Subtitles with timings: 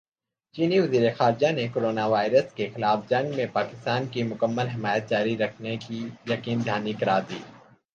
[0.55, 5.99] چینی وزیرخارجہ نے کورونا وائرس کےخلاف جنگ میں پاکستان کی مکمل حمایت جاری رکھنے کی
[6.27, 7.39] یقین دہانی کرادی